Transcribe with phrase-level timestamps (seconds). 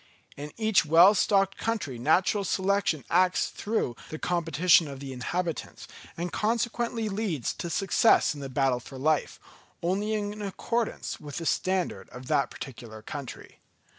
[0.35, 6.33] In each well stocked country natural selection acts through the competition of the inhabitants and
[6.33, 9.39] consequently leads to success in the battle for life,
[9.83, 13.59] only in accordance with the standard of that particular country.